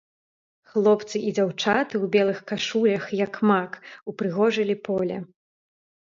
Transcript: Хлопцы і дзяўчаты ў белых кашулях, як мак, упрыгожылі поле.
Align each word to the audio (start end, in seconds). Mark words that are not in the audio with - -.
Хлопцы 0.71 1.19
і 1.27 1.33
дзяўчаты 1.37 1.93
ў 2.03 2.09
белых 2.15 2.39
кашулях, 2.53 3.03
як 3.25 3.33
мак, 3.51 3.71
упрыгожылі 4.15 4.75
поле. 4.91 5.17